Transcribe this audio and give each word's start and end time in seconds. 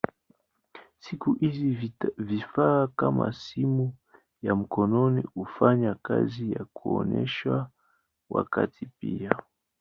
Siku 0.99 1.33
hizi 1.33 1.93
vifaa 2.17 2.87
kama 2.87 3.33
simu 3.33 3.95
ya 4.41 4.55
mkononi 4.55 5.21
hufanya 5.33 5.95
kazi 6.01 6.51
ya 6.51 6.65
kuonyesha 6.73 7.69
wakati 8.29 8.85
pia. 8.99 9.35